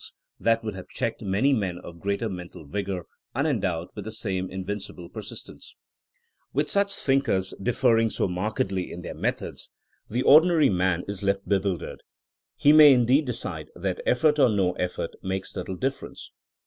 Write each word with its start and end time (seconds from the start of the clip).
88 0.01 0.01
THINEINa 0.01 0.17
AS 0.17 0.23
A 0.23 0.33
SCIENOE 0.33 0.45
that 0.55 0.63
would 0.65 0.73
have 0.77 0.87
checked 0.87 1.21
many 1.21 1.53
men 1.53 1.77
of 1.77 1.99
greater 1.99 2.27
mental 2.27 2.65
vigor 2.65 3.03
unendowed 3.35 3.87
with 3.93 4.05
the 4.05 4.19
game 4.23 4.47
invin 4.47 4.77
cible 4.81 5.11
persistence/' 5.13 5.75
With 6.51 6.71
such 6.71 6.95
thinkers 6.95 7.53
differing 7.61 8.09
so 8.09 8.27
markedly 8.27 8.91
in 8.91 9.03
their 9.03 9.13
methods, 9.13 9.69
the 10.09 10.23
ordinary 10.23 10.71
man 10.71 11.03
is 11.07 11.21
left 11.21 11.47
bewil 11.47 11.79
dered. 11.79 11.97
He 12.55 12.73
may 12.73 12.91
indeed 12.93 13.25
decide 13.25 13.69
that 13.75 14.01
effort 14.07 14.39
or 14.39 14.49
no 14.49 14.71
effort 14.71 15.11
makes 15.21 15.55
little 15.55 15.75
difference. 15.75 16.31